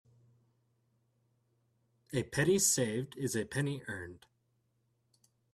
A 2.11 2.23
penny 2.23 2.57
saved 2.57 3.15
is 3.17 3.35
a 3.35 3.45
penny 3.45 3.83
earned. 3.87 4.25